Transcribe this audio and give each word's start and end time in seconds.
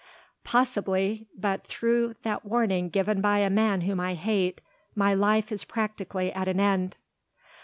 "Possibly. 0.43 1.27
But 1.37 1.63
through 1.67 2.15
that 2.23 2.43
warning 2.43 2.89
given 2.89 3.21
by 3.21 3.37
a 3.37 3.51
man 3.51 3.81
whom 3.81 3.99
I 3.99 4.15
hate, 4.15 4.59
my 4.95 5.13
life 5.13 5.51
is 5.51 5.63
practically 5.63 6.33
at 6.33 6.47
an 6.47 6.59
end." 6.59 6.97